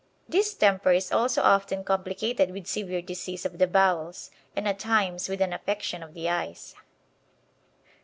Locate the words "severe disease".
2.65-3.45